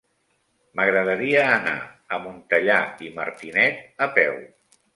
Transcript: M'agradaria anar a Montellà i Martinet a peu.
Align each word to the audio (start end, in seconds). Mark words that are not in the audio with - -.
M'agradaria 0.79 1.43
anar 1.59 1.75
a 2.15 2.19
Montellà 2.25 2.81
i 3.09 3.13
Martinet 3.21 4.05
a 4.09 4.13
peu. 4.21 4.45